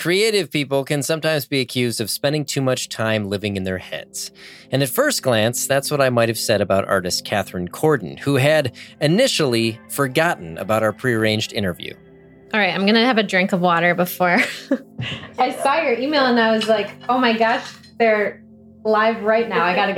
[0.00, 4.30] Creative people can sometimes be accused of spending too much time living in their heads.
[4.70, 8.36] And at first glance, that's what I might have said about artist Katherine Corden, who
[8.36, 11.92] had initially forgotten about our prearranged interview.
[12.54, 14.38] All right, I'm gonna have a drink of water before.
[15.38, 18.42] I saw your email and I was like, oh my gosh, they're
[18.82, 19.62] live right now.
[19.62, 19.92] I gotta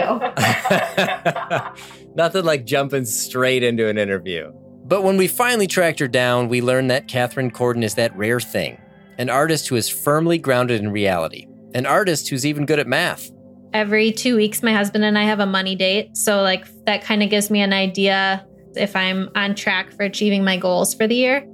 [1.95, 2.11] go.
[2.17, 4.51] Nothing like jumping straight into an interview.
[4.85, 8.41] But when we finally tracked her down, we learned that Katherine Corden is that rare
[8.41, 8.82] thing
[9.19, 13.31] an artist who is firmly grounded in reality, an artist who's even good at math.
[13.73, 16.17] Every two weeks, my husband and I have a money date.
[16.17, 20.45] So, like, that kind of gives me an idea if I'm on track for achieving
[20.45, 21.47] my goals for the year.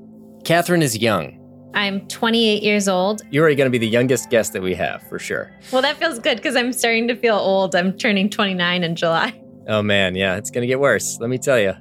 [0.44, 1.34] Catherine is young.
[1.74, 3.22] I'm 28 years old.
[3.30, 5.52] You're already going to be the youngest guest that we have, for sure.
[5.70, 7.76] Well, that feels good because I'm starting to feel old.
[7.76, 9.40] I'm turning 29 in July.
[9.70, 10.14] Oh, man.
[10.14, 11.18] Yeah, it's going to get worse.
[11.20, 11.74] Let me tell you.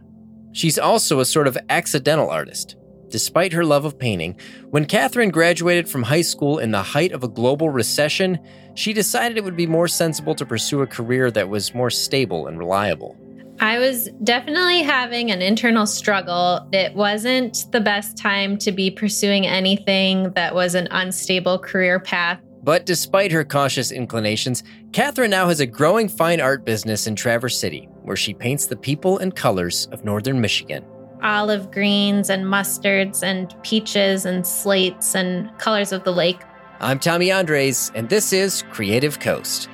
[0.52, 2.76] She's also a sort of accidental artist.
[3.09, 4.38] Despite her love of painting,
[4.70, 8.39] when Catherine graduated from high school in the height of a global recession,
[8.75, 12.48] she decided it would be more sensible to pursue a career that was more stable
[12.48, 13.17] and reliable.
[13.59, 16.67] I was definitely having an internal struggle.
[16.73, 22.39] It wasn't the best time to be pursuing anything that was an unstable career path.
[22.62, 27.57] But despite her cautious inclinations, Catherine now has a growing fine art business in Traverse
[27.57, 30.85] City, where she paints the people and colors of northern Michigan.
[31.23, 36.40] Olive greens and mustards and peaches and slates and colors of the lake.
[36.79, 39.70] I'm Tommy Andres, and this is Creative Coast.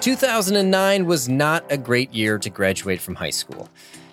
[0.00, 3.68] 2009 was not a great year to graduate from high school.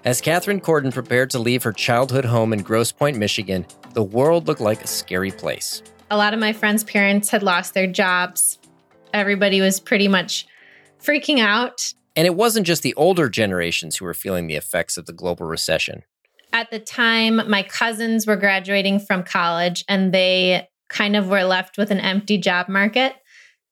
[0.06, 4.46] As Katherine Corden prepared to leave her childhood home in Grosse Pointe, Michigan, the world
[4.46, 5.82] looked like a scary place.
[6.12, 8.60] A lot of my friends' parents had lost their jobs.
[9.16, 10.46] Everybody was pretty much
[11.04, 11.92] freaking out.
[12.16, 15.48] And it wasn't just the older generations who were feeling the effects of the global
[15.48, 16.04] recession.
[16.54, 21.80] At the time, my cousins were graduating from college and they kind of were left
[21.80, 23.16] with an empty job market.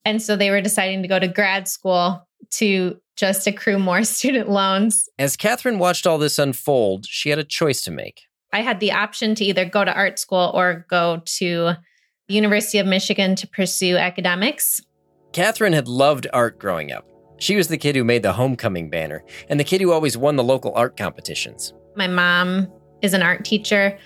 [0.03, 4.49] And so they were deciding to go to grad school to just accrue more student
[4.49, 5.09] loans.
[5.17, 8.21] As Catherine watched all this unfold, she had a choice to make.
[8.51, 11.73] I had the option to either go to art school or go to
[12.27, 14.81] the University of Michigan to pursue academics.
[15.33, 17.05] Catherine had loved art growing up.
[17.39, 20.35] She was the kid who made the homecoming banner and the kid who always won
[20.35, 21.73] the local art competitions.
[21.95, 23.97] My mom is an art teacher,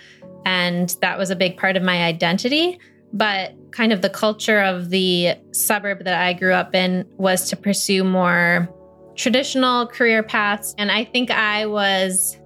[0.46, 2.80] and that was a big part of my identity.
[3.14, 7.56] But kind of the culture of the suburb that I grew up in was to
[7.56, 8.70] pursue more
[9.18, 10.74] traditional career paths.
[10.78, 12.38] And I think I was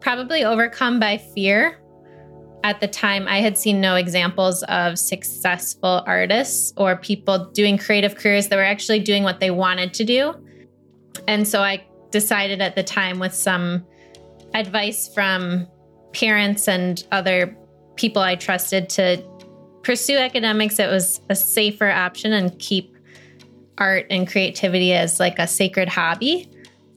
[0.00, 1.78] probably overcome by fear.
[2.62, 8.16] At the time, I had seen no examples of successful artists or people doing creative
[8.16, 10.34] careers that were actually doing what they wanted to do.
[11.26, 13.86] And so I decided at the time, with some
[14.52, 15.68] advice from
[16.12, 17.56] parents and other
[17.96, 19.24] people I trusted, to
[19.82, 22.94] pursue academics, it was a safer option and keep
[23.80, 26.48] art and creativity as like a sacred hobby.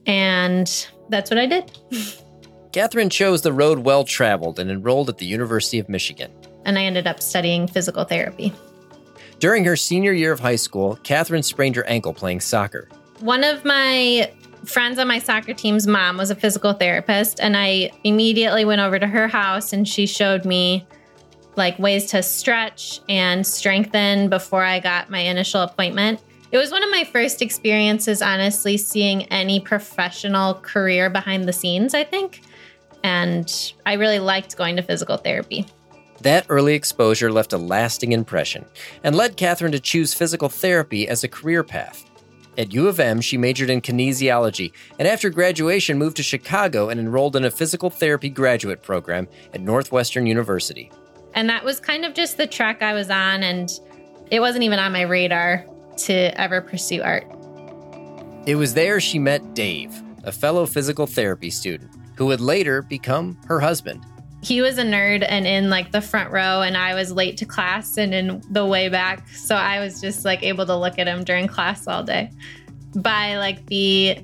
[0.06, 0.68] And
[1.10, 1.72] that's what I did.
[2.74, 6.32] Catherine chose the road well traveled and enrolled at the University of Michigan.
[6.66, 8.54] And I ended up studying physical therapy.
[9.40, 12.90] During her senior year of high school, Catherine sprained her ankle playing soccer.
[13.20, 14.32] One of my
[14.66, 18.98] friends on my soccer team's mom was a physical therapist, and I immediately went over
[19.00, 20.88] to her house and she showed me
[21.56, 26.20] like ways to stretch and strengthen before I got my initial appointment.
[26.54, 31.96] It was one of my first experiences, honestly, seeing any professional career behind the scenes,
[31.96, 32.44] I think.
[33.04, 35.66] And I really liked going to physical therapy.
[36.22, 38.66] That early exposure left a lasting impression
[39.04, 42.06] and led Catherine to choose physical therapy as a career path.
[42.56, 47.00] At U of M, she majored in kinesiology and after graduation moved to Chicago and
[47.00, 50.92] enrolled in a physical therapy graduate program at Northwestern University.
[51.34, 53.72] And that was kind of just the track I was on, and
[54.30, 55.66] it wasn't even on my radar
[55.98, 57.26] to ever pursue art.
[58.46, 63.38] It was there she met Dave, a fellow physical therapy student who would later become
[63.46, 64.04] her husband.
[64.42, 67.46] He was a nerd and in like the front row, and I was late to
[67.46, 69.28] class and in the way back.
[69.30, 72.30] So I was just like able to look at him during class all day.
[72.96, 74.18] By like the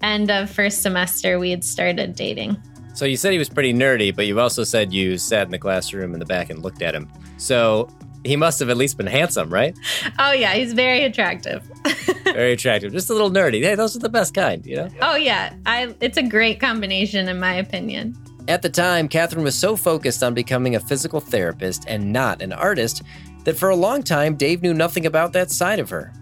[0.00, 2.56] end of first semester, we had started dating.
[2.94, 5.58] So you said he was pretty nerdy, but you also said you sat in the
[5.58, 7.10] classroom in the back and looked at him.
[7.36, 7.90] So
[8.26, 9.76] he must have at least been handsome, right?
[10.18, 11.62] Oh yeah, he's very attractive.
[12.24, 12.92] very attractive.
[12.92, 13.62] Just a little nerdy.
[13.62, 14.88] Hey, those are the best kind, you know?
[15.00, 15.54] Oh yeah.
[15.64, 18.16] I it's a great combination in my opinion.
[18.48, 22.52] At the time, Catherine was so focused on becoming a physical therapist and not an
[22.52, 23.02] artist
[23.44, 26.12] that for a long time Dave knew nothing about that side of her.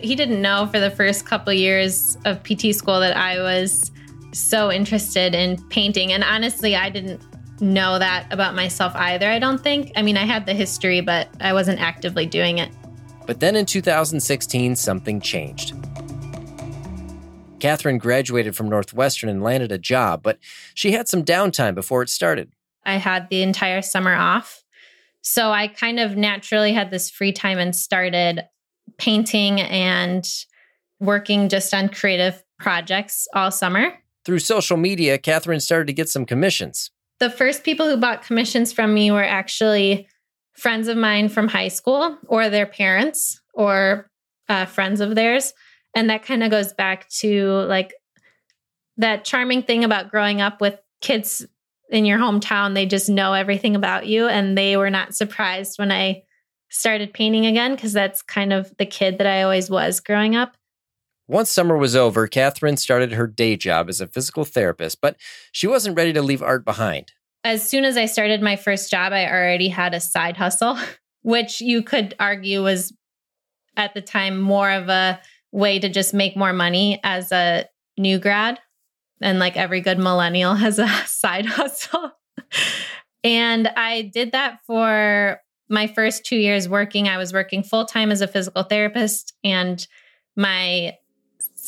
[0.00, 3.90] He didn't know for the first couple years of PT school that I was
[4.32, 6.12] so interested in painting.
[6.12, 7.20] And honestly, I didn't
[7.60, 9.92] know that about myself either, I don't think.
[9.96, 12.70] I mean, I had the history, but I wasn't actively doing it.
[13.26, 15.74] But then in 2016, something changed.
[17.60, 20.38] Catherine graduated from Northwestern and landed a job, but
[20.74, 22.52] she had some downtime before it started.
[22.86, 24.62] I had the entire summer off.
[25.20, 28.44] So I kind of naturally had this free time and started
[28.96, 30.26] painting and
[31.00, 33.92] working just on creative projects all summer.
[34.24, 36.90] Through social media, Catherine started to get some commissions.
[37.20, 40.08] The first people who bought commissions from me were actually
[40.54, 44.10] friends of mine from high school or their parents or
[44.48, 45.52] uh, friends of theirs.
[45.94, 47.94] And that kind of goes back to like
[48.96, 51.46] that charming thing about growing up with kids
[51.90, 52.74] in your hometown.
[52.74, 54.28] They just know everything about you.
[54.28, 56.22] And they were not surprised when I
[56.70, 60.56] started painting again because that's kind of the kid that I always was growing up.
[61.28, 65.16] Once summer was over, Catherine started her day job as a physical therapist, but
[65.52, 67.12] she wasn't ready to leave art behind.
[67.44, 70.78] As soon as I started my first job, I already had a side hustle,
[71.22, 72.94] which you could argue was
[73.76, 75.20] at the time more of a
[75.52, 77.66] way to just make more money as a
[77.98, 78.58] new grad.
[79.20, 82.12] And like every good millennial has a side hustle.
[83.22, 87.06] and I did that for my first two years working.
[87.06, 89.86] I was working full time as a physical therapist, and
[90.34, 90.94] my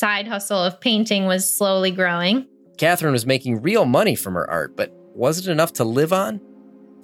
[0.00, 2.46] side hustle of painting was slowly growing.
[2.78, 6.40] Catherine was making real money from her art, but was it enough to live on?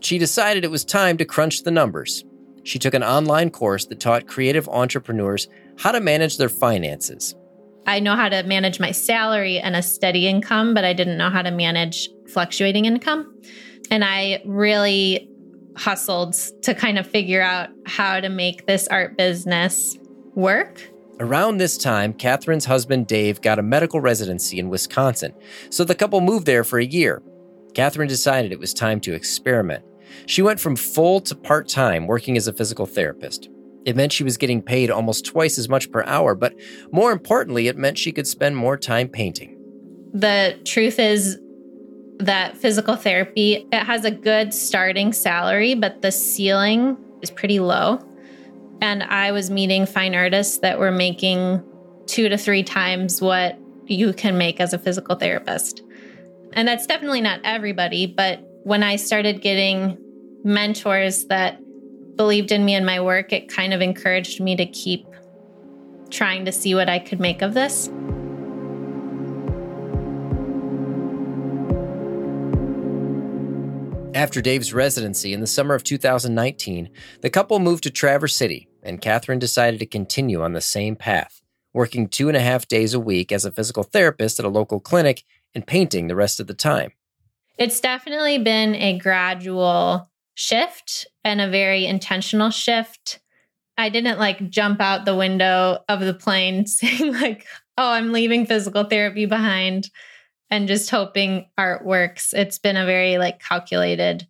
[0.01, 2.25] She decided it was time to crunch the numbers.
[2.65, 5.47] She took an online course that taught creative entrepreneurs
[5.79, 7.35] how to manage their finances.
[7.87, 11.29] I know how to manage my salary and a steady income, but I didn't know
[11.29, 13.39] how to manage fluctuating income.
[13.91, 15.31] And I really
[15.77, 16.33] hustled
[16.63, 19.99] to kind of figure out how to make this art business
[20.35, 20.81] work.
[21.19, 25.33] Around this time, Catherine's husband Dave got a medical residency in Wisconsin,
[25.71, 27.23] so the couple moved there for a year.
[27.73, 29.83] Catherine decided it was time to experiment.
[30.27, 33.49] She went from full to part time working as a physical therapist.
[33.87, 36.55] It meant she was getting paid almost twice as much per hour, but
[36.93, 39.57] more importantly, it meant she could spend more time painting.
[40.13, 41.39] The truth is
[42.19, 48.06] that physical therapy it has a good starting salary, but the ceiling is pretty low.
[48.81, 51.63] And I was meeting fine artists that were making
[52.07, 55.83] two to three times what you can make as a physical therapist.
[56.53, 59.99] And that's definitely not everybody, but when I started getting
[60.45, 61.61] mentors that
[62.17, 65.07] believed in me and my work, it kind of encouraged me to keep
[66.11, 67.91] trying to see what I could make of this.
[74.17, 76.89] After Dave's residency in the summer of 2019,
[77.21, 81.43] the couple moved to Traverse City, and Catherine decided to continue on the same path,
[81.75, 84.81] working two and a half days a week as a physical therapist at a local
[84.81, 85.23] clinic
[85.55, 86.93] and painting the rest of the time.
[87.59, 93.21] It's definitely been a gradual shift and a very intentional shift.
[93.77, 97.45] I didn't like jump out the window of the plane saying, like,
[97.77, 99.91] oh, I'm leaving physical therapy behind
[100.51, 102.33] and just hoping art works.
[102.33, 104.27] It's been a very like calculated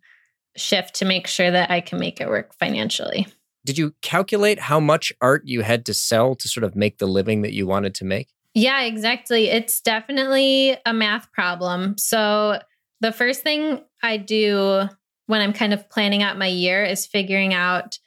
[0.55, 3.27] shift to make sure that I can make it work financially.
[3.65, 7.05] Did you calculate how much art you had to sell to sort of make the
[7.05, 8.29] living that you wanted to make?
[8.53, 9.49] Yeah, exactly.
[9.49, 11.97] It's definitely a math problem.
[11.97, 12.59] So,
[13.01, 14.87] the first thing I do
[15.27, 17.99] when I'm kind of planning out my year is figuring out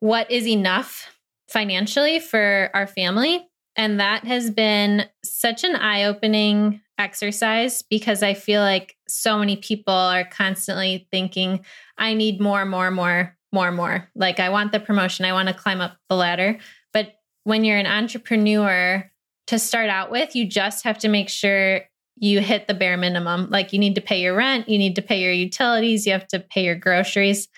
[0.00, 1.14] what is enough
[1.48, 3.46] financially for our family.
[3.76, 9.56] And that has been such an eye opening exercise because I feel like so many
[9.56, 11.64] people are constantly thinking,
[11.98, 14.08] I need more, more, more, more, more.
[14.14, 16.58] Like, I want the promotion, I want to climb up the ladder.
[16.92, 19.10] But when you're an entrepreneur,
[19.46, 21.82] to start out with, you just have to make sure
[22.16, 23.48] you hit the bare minimum.
[23.50, 26.26] Like, you need to pay your rent, you need to pay your utilities, you have
[26.28, 27.48] to pay your groceries.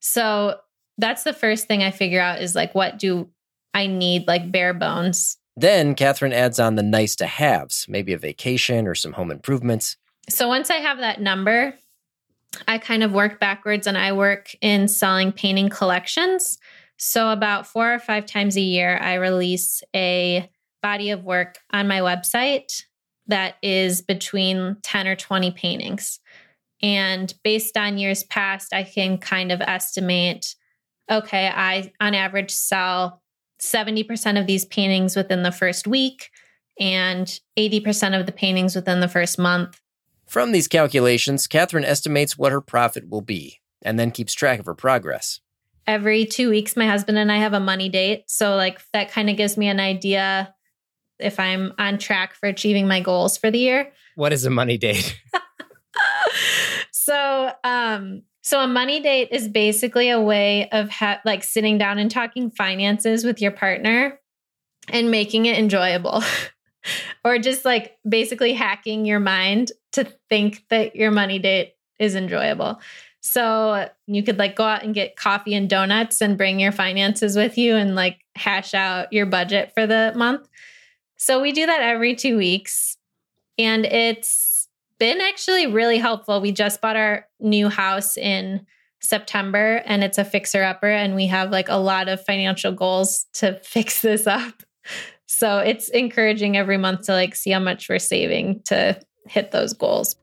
[0.00, 0.58] So,
[0.98, 3.30] that's the first thing I figure out is like, what do
[3.74, 8.18] I need, like bare bones then Catherine adds on the nice to haves, maybe a
[8.18, 9.96] vacation or some home improvements.
[10.28, 11.74] So once I have that number,
[12.68, 16.58] I kind of work backwards and I work in selling painting collections.
[16.96, 20.48] So about four or five times a year, I release a
[20.82, 22.82] body of work on my website
[23.26, 26.20] that is between 10 or 20 paintings.
[26.82, 30.54] And based on years past, I can kind of estimate
[31.10, 33.21] okay, I on average sell
[33.62, 36.30] 70% of these paintings within the first week
[36.80, 39.80] and 80% of the paintings within the first month.
[40.26, 44.66] From these calculations, Catherine estimates what her profit will be and then keeps track of
[44.66, 45.40] her progress.
[45.86, 48.24] every two weeks, my husband and I have a money date.
[48.28, 50.54] So, like, that kind of gives me an idea
[51.18, 53.92] if I'm on track for achieving my goals for the year.
[54.14, 55.20] What is a money date?
[56.92, 61.98] so, um, so a money date is basically a way of ha- like sitting down
[61.98, 64.20] and talking finances with your partner
[64.88, 66.22] and making it enjoyable.
[67.24, 72.80] or just like basically hacking your mind to think that your money date is enjoyable.
[73.20, 77.36] So you could like go out and get coffee and donuts and bring your finances
[77.36, 80.48] with you and like hash out your budget for the month.
[81.16, 82.96] So we do that every two weeks.
[83.56, 84.51] And it's
[85.02, 86.40] been actually really helpful.
[86.40, 88.64] We just bought our new house in
[89.00, 90.86] September and it's a fixer upper.
[90.86, 94.62] And we have like a lot of financial goals to fix this up.
[95.26, 99.72] So it's encouraging every month to like see how much we're saving to hit those
[99.72, 100.14] goals.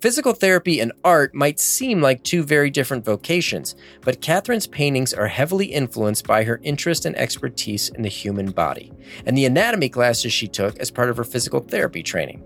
[0.00, 5.28] Physical therapy and art might seem like two very different vocations, but Catherine's paintings are
[5.28, 8.90] heavily influenced by her interest and expertise in the human body
[9.26, 12.42] and the anatomy classes she took as part of her physical therapy training.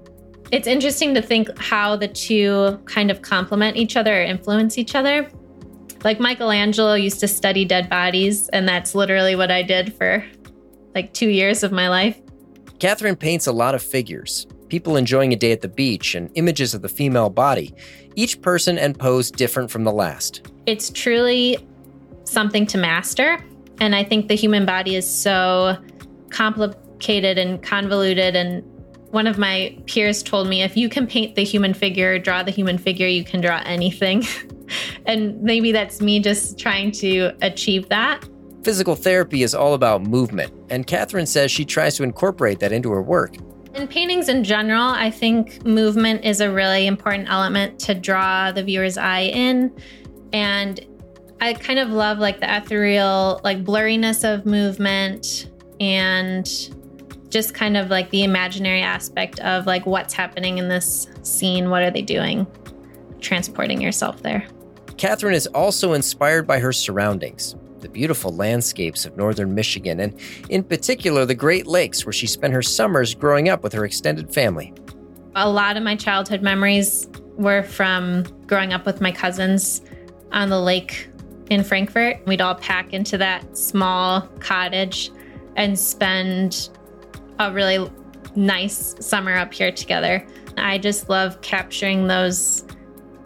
[0.53, 4.95] It's interesting to think how the two kind of complement each other or influence each
[4.95, 5.29] other.
[6.05, 10.25] Like Michelangelo used to study dead bodies, and that's literally what I did for
[10.95, 12.21] like two years of my life.
[12.79, 16.75] Catherine paints a lot of figures, people enjoying a day at the beach, and images
[16.75, 17.75] of the female body,
[18.15, 20.47] each person and pose different from the last.
[20.67, 21.59] It's truly
[22.25, 23.39] something to master.
[23.79, 25.77] And I think the human body is so
[26.31, 28.37] complicated and convoluted.
[28.37, 28.63] And
[29.17, 32.51] one of my peers told me if you can paint the human figure, draw the
[32.51, 34.23] human figure, you can draw anything.
[35.07, 38.29] and maybe that's me just trying to achieve that.
[38.63, 42.91] Physical therapy is all about movement, and Catherine says she tries to incorporate that into
[42.91, 43.37] her work.
[43.75, 48.63] In paintings in general, I think movement is a really important element to draw the
[48.63, 49.75] viewer's eye in.
[50.35, 50.85] And
[51.41, 56.47] I kind of love like the ethereal, like blurriness of movement and
[57.37, 61.69] just kind of like the imaginary aspect of like what's happening in this scene.
[61.69, 62.47] What are they doing?
[63.21, 64.43] Transporting yourself there.
[64.97, 70.65] Catherine is also inspired by her surroundings the beautiful landscapes of northern Michigan, and in
[70.65, 74.73] particular the Great Lakes, where she spent her summers growing up with her extended family.
[75.35, 79.83] A lot of my childhood memories were from growing up with my cousins
[80.33, 81.11] on the lake
[81.51, 82.19] in Frankfort.
[82.27, 85.11] We'd all pack into that small cottage
[85.57, 86.71] and spend
[87.39, 87.91] a really
[88.35, 90.27] nice summer up here together.
[90.57, 92.65] I just love capturing those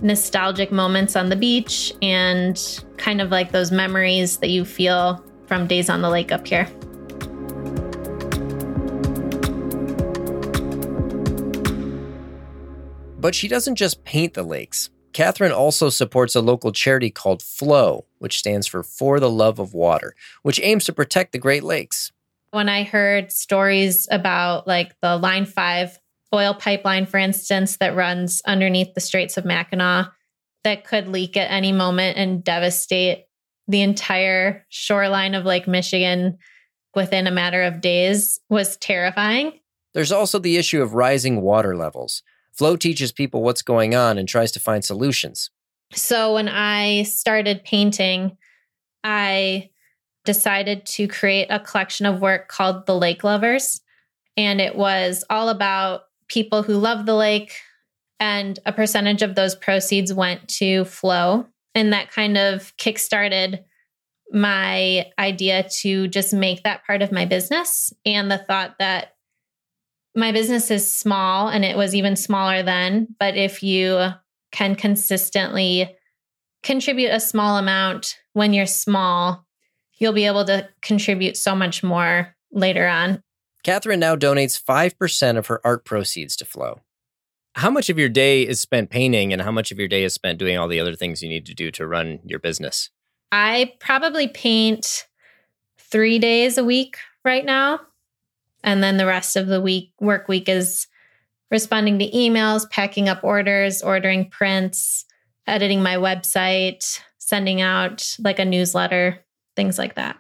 [0.01, 5.67] nostalgic moments on the beach and kind of like those memories that you feel from
[5.67, 6.69] days on the lake up here.
[13.19, 14.89] But she doesn't just paint the lakes.
[15.13, 19.75] Catherine also supports a local charity called FLOW, which stands for For the Love of
[19.75, 22.13] Water, which aims to protect the Great Lakes.
[22.53, 25.99] When I heard stories about like the Line 5
[26.35, 30.11] oil pipeline, for instance, that runs underneath the Straits of Mackinac
[30.65, 33.25] that could leak at any moment and devastate
[33.69, 36.39] the entire shoreline of Lake Michigan
[36.95, 39.53] within a matter of days was terrifying.
[39.95, 42.23] There's also the issue of rising water levels.
[42.53, 45.51] Flow teaches people what's going on and tries to find solutions.
[45.93, 48.37] So when I started painting,
[49.03, 49.70] I
[50.25, 53.81] decided to create a collection of work called The Lake Lovers.
[54.37, 57.53] And it was all about people who love the lake,
[58.21, 61.47] and a percentage of those proceeds went to Flow.
[61.75, 63.65] And that kind of kickstarted
[64.33, 69.15] my idea to just make that part of my business and the thought that
[70.15, 73.15] my business is small and it was even smaller then.
[73.19, 74.11] But if you
[74.53, 75.97] can consistently
[76.63, 79.47] contribute a small amount when you're small,
[80.01, 83.23] you'll be able to contribute so much more later on.
[83.63, 86.81] Catherine now donates 5% of her art proceeds to Flow.
[87.55, 90.15] How much of your day is spent painting and how much of your day is
[90.15, 92.91] spent doing all the other things you need to do to run your business?
[93.31, 95.07] I probably paint
[95.79, 97.81] three days a week right now.
[98.63, 100.87] And then the rest of the week, work week is
[101.51, 105.05] responding to emails, packing up orders, ordering prints,
[105.47, 109.25] editing my website, sending out like a newsletter,
[109.61, 110.17] things like that.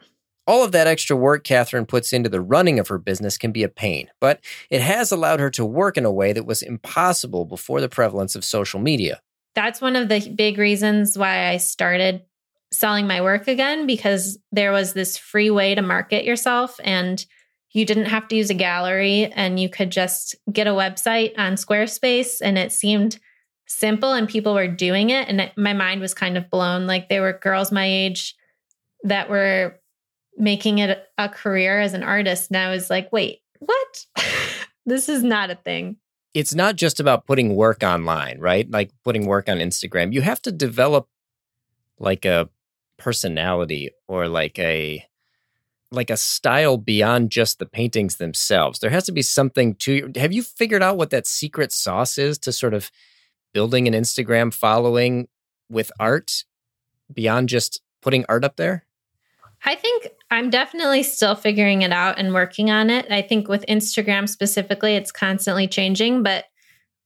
[0.46, 3.62] All of that extra work Catherine puts into the running of her business can be
[3.62, 7.46] a pain, but it has allowed her to work in a way that was impossible
[7.46, 9.22] before the prevalence of social media.
[9.54, 12.22] That's one of the big reasons why I started
[12.70, 17.24] selling my work again because there was this free way to market yourself and
[17.72, 21.54] you didn't have to use a gallery and you could just get a website on
[21.54, 23.18] Squarespace and it seemed
[23.66, 27.22] simple and people were doing it and my mind was kind of blown like there
[27.22, 28.34] were girls my age
[29.04, 29.80] that were
[30.36, 32.50] making it a career as an artist.
[32.50, 34.06] And I was like, wait, what?
[34.86, 35.96] this is not a thing.
[36.32, 38.70] It's not just about putting work online, right?
[38.70, 40.12] Like putting work on Instagram.
[40.12, 41.08] You have to develop
[41.98, 42.48] like a
[42.98, 45.04] personality or like a
[45.92, 48.78] like a style beyond just the paintings themselves.
[48.78, 52.38] There has to be something to have you figured out what that secret sauce is
[52.38, 52.92] to sort of
[53.52, 55.26] building an Instagram following
[55.68, 56.44] with art
[57.12, 58.86] beyond just putting art up there?
[59.64, 63.10] I think I'm definitely still figuring it out and working on it.
[63.10, 66.22] I think with Instagram specifically, it's constantly changing.
[66.22, 66.46] But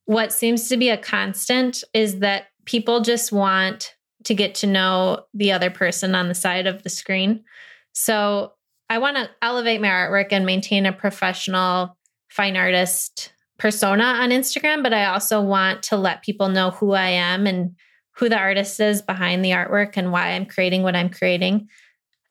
[0.05, 3.95] what seems to be a constant is that people just want
[4.25, 7.45] to get to know the other person on the side of the screen.
[7.93, 8.53] So
[8.89, 11.97] I want to elevate my artwork and maintain a professional
[12.29, 17.09] fine artist persona on Instagram, but I also want to let people know who I
[17.09, 17.77] am and
[18.17, 21.69] who the artist is behind the artwork and why I'm creating what I'm creating.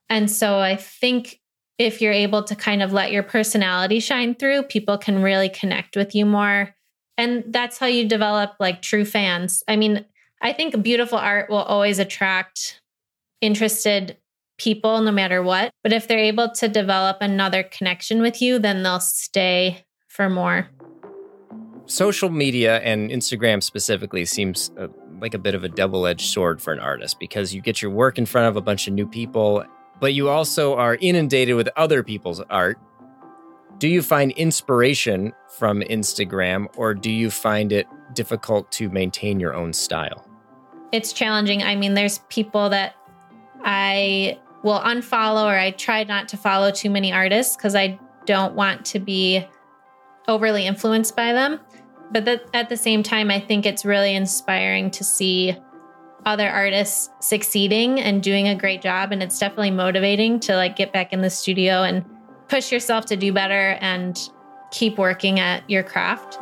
[0.09, 1.39] And so I think
[1.79, 5.95] if you're able to kind of let your personality shine through, people can really connect
[5.95, 6.75] with you more.
[7.17, 9.63] And that's how you develop like true fans.
[9.67, 10.05] I mean,
[10.41, 12.81] I think beautiful art will always attract
[13.41, 14.17] interested
[14.57, 15.71] people no matter what.
[15.83, 20.69] But if they're able to develop another connection with you, then they'll stay for more.
[21.85, 24.87] Social media and Instagram specifically seems uh,
[25.19, 27.91] like a bit of a double edged sword for an artist because you get your
[27.91, 29.65] work in front of a bunch of new people
[30.03, 32.77] but you also are inundated with other people's art.
[33.77, 39.53] Do you find inspiration from Instagram or do you find it difficult to maintain your
[39.53, 40.27] own style?
[40.91, 41.63] It's challenging.
[41.63, 42.95] I mean, there's people that
[43.63, 48.55] I will unfollow or I try not to follow too many artists because I don't
[48.55, 49.47] want to be
[50.27, 51.61] overly influenced by them.
[52.11, 55.55] But that, at the same time, I think it's really inspiring to see
[56.25, 60.93] other artists succeeding and doing a great job and it's definitely motivating to like get
[60.93, 62.05] back in the studio and
[62.47, 64.29] push yourself to do better and
[64.71, 66.37] keep working at your craft.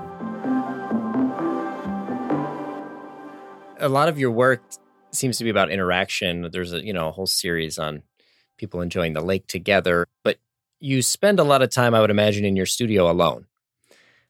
[3.80, 4.62] A lot of your work
[5.12, 6.50] seems to be about interaction.
[6.52, 8.04] There's a, you know, a whole series on
[8.58, 10.38] people enjoying the lake together, but
[10.80, 13.48] you spend a lot of time I would imagine in your studio alone.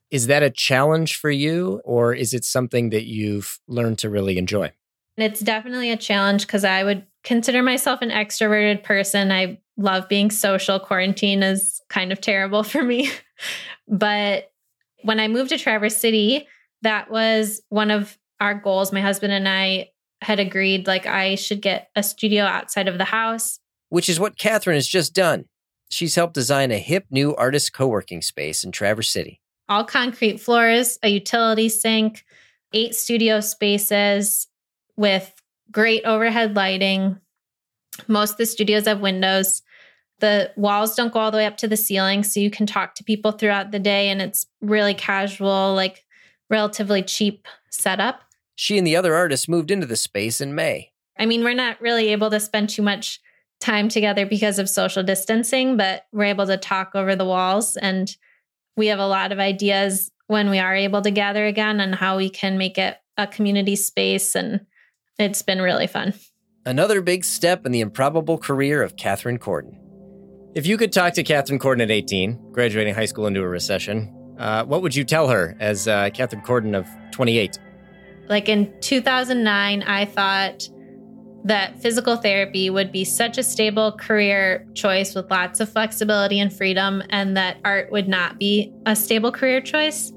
[0.09, 4.37] Is that a challenge for you or is it something that you've learned to really
[4.37, 4.71] enjoy?
[5.21, 9.31] It's definitely a challenge because I would consider myself an extroverted person.
[9.31, 10.79] I love being social.
[10.79, 13.10] Quarantine is kind of terrible for me.
[13.88, 14.51] but
[15.03, 16.47] when I moved to Traverse City,
[16.81, 18.91] that was one of our goals.
[18.91, 19.89] My husband and I
[20.21, 23.60] had agreed like I should get a studio outside of the house.
[23.89, 25.45] Which is what Catherine has just done.
[25.89, 29.41] She's helped design a hip new artist co working space in Traverse City.
[29.67, 32.23] All concrete floors, a utility sink,
[32.73, 34.47] eight studio spaces,
[35.01, 35.33] with
[35.71, 37.19] great overhead lighting.
[38.07, 39.63] Most of the studios have windows.
[40.19, 42.93] The walls don't go all the way up to the ceiling, so you can talk
[42.95, 46.05] to people throughout the day, and it's really casual, like
[46.51, 48.21] relatively cheap setup.
[48.55, 50.91] She and the other artists moved into the space in May.
[51.17, 53.19] I mean, we're not really able to spend too much
[53.59, 57.75] time together because of social distancing, but we're able to talk over the walls.
[57.77, 58.15] And
[58.77, 62.17] we have a lot of ideas when we are able to gather again on how
[62.17, 64.61] we can make it a community space and
[65.21, 66.13] it's been really fun.
[66.65, 69.77] Another big step in the improbable career of Catherine Corden.
[70.53, 74.13] If you could talk to Catherine Corden at 18, graduating high school into a recession,
[74.38, 77.57] uh, what would you tell her as uh, Catherine Corden of 28?
[78.27, 80.67] Like in 2009, I thought
[81.43, 86.53] that physical therapy would be such a stable career choice with lots of flexibility and
[86.53, 90.12] freedom, and that art would not be a stable career choice.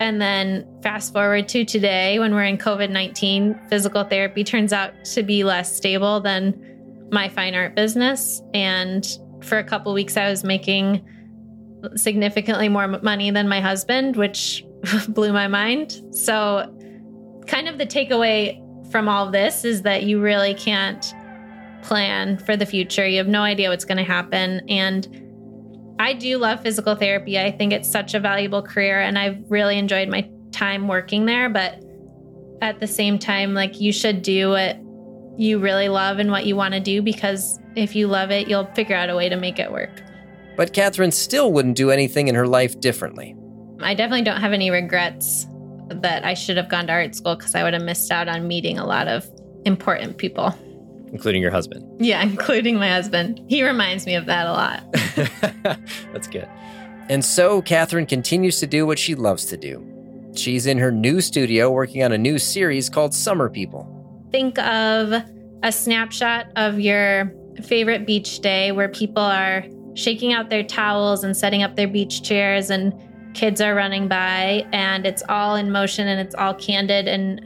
[0.00, 4.92] And then fast forward to today when we're in COVID 19, physical therapy turns out
[5.06, 8.42] to be less stable than my fine art business.
[8.52, 9.06] And
[9.42, 11.06] for a couple weeks, I was making
[11.96, 14.64] significantly more money than my husband, which
[15.08, 16.02] blew my mind.
[16.10, 16.70] So,
[17.46, 21.14] kind of the takeaway from all this is that you really can't
[21.82, 23.06] plan for the future.
[23.06, 24.62] You have no idea what's going to happen.
[24.68, 25.23] And
[25.98, 27.38] I do love physical therapy.
[27.38, 31.48] I think it's such a valuable career and I've really enjoyed my time working there.
[31.48, 31.84] But
[32.60, 34.78] at the same time, like you should do what
[35.36, 38.66] you really love and what you want to do because if you love it, you'll
[38.74, 40.02] figure out a way to make it work.
[40.56, 43.36] But Catherine still wouldn't do anything in her life differently.
[43.80, 45.46] I definitely don't have any regrets
[45.88, 48.46] that I should have gone to art school because I would have missed out on
[48.46, 49.28] meeting a lot of
[49.64, 50.54] important people
[51.14, 51.86] including your husband.
[52.04, 53.40] Yeah, including my husband.
[53.48, 54.92] He reminds me of that a lot.
[56.12, 56.48] That's good.
[57.08, 59.82] And so Catherine continues to do what she loves to do.
[60.34, 63.88] She's in her new studio working on a new series called Summer People.
[64.32, 65.22] Think of
[65.62, 71.36] a snapshot of your favorite beach day where people are shaking out their towels and
[71.36, 72.92] setting up their beach chairs and
[73.34, 77.40] kids are running by and it's all in motion and it's all candid and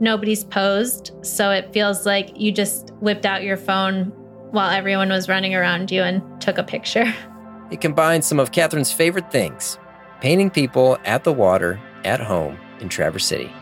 [0.00, 1.12] nobody's posed.
[1.22, 4.12] So it feels like you just whipped out your phone
[4.50, 7.12] while everyone was running around you and took a picture.
[7.70, 9.78] It combines some of Catherine's favorite things
[10.22, 13.52] painting people at the water, at home in Traverse City.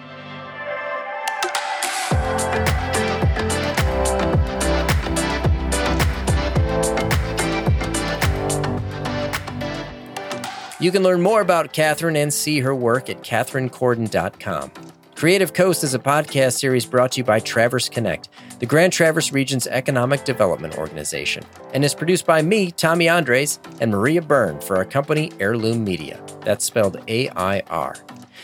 [10.78, 14.70] You can learn more about Catherine and see her work at catherinecorden.com.
[15.16, 19.32] Creative Coast is a podcast series brought to you by Traverse Connect, the Grand Traverse
[19.32, 24.76] Region's economic development organization, and is produced by me, Tommy Andres, and Maria Byrne for
[24.76, 26.22] our company Airloom Media.
[26.42, 27.96] That's spelled A I R.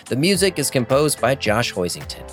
[0.07, 2.27] The music is composed by Josh Hoisington.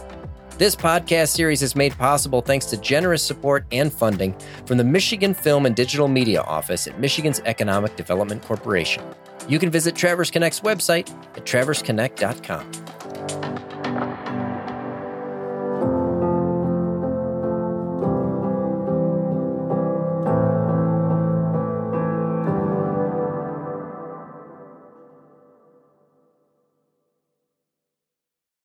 [0.58, 4.34] This podcast series is made possible thanks to generous support and funding
[4.66, 9.04] from the Michigan Film and Digital Media Office at Michigan's Economic Development Corporation.
[9.50, 12.99] You can visit Traverse Connect's website at traverseconnect.com.